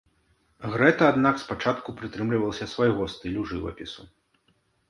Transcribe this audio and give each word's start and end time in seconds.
Грэта, 0.75 1.03
аднак, 1.13 1.35
спачатку 1.43 1.95
прытрымлівалася 1.99 2.69
свайго 2.75 3.09
стылю 3.17 3.41
жывапісу. 3.53 4.03